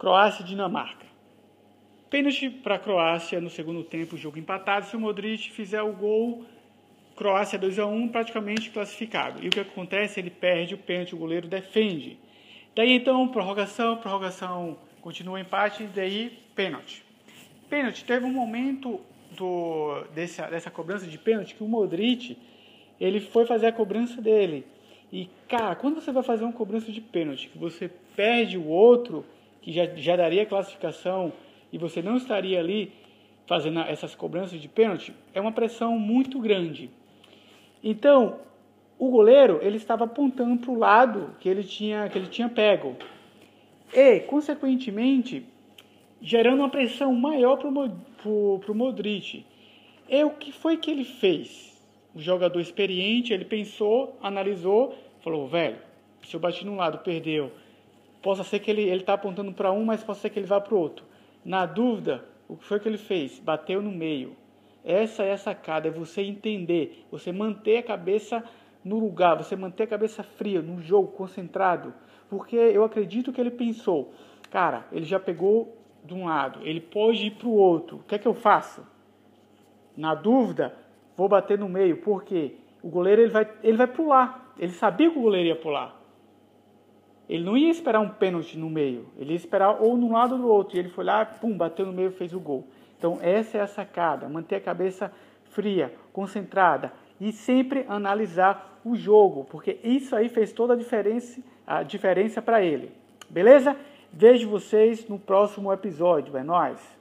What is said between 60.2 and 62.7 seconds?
ser que ele vá para o outro. Na dúvida, o que